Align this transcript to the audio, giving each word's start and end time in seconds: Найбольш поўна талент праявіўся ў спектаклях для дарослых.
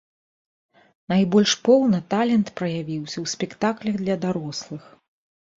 Найбольш 1.13 1.51
поўна 1.67 1.99
талент 2.13 2.47
праявіўся 2.63 3.13
ў 3.13 3.25
спектаклях 3.35 3.95
для 4.03 4.15
дарослых. 4.25 4.83